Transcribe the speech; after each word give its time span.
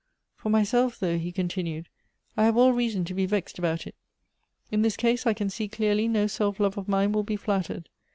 For 0.35 0.49
myself, 0.49 0.97
though," 0.99 1.19
he 1.19 1.31
continued, 1.31 1.87
"I 2.35 2.45
have 2.45 2.57
all 2.57 2.73
reason 2.73 3.05
to 3.05 3.13
be 3.13 3.27
vexed 3.27 3.59
about 3.59 3.85
it. 3.85 3.93
In 4.71 4.81
this 4.81 4.97
case 4.97 5.27
I 5.27 5.35
can 5.35 5.51
see 5.51 5.67
clearly 5.67 6.07
no 6.07 6.25
self 6.25 6.59
love 6.59 6.75
of 6.75 6.87
mine 6.87 7.11
will 7.11 7.21
be 7.21 7.35
flattered. 7.35 7.87